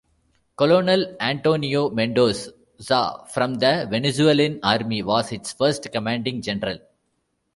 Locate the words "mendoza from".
1.91-3.53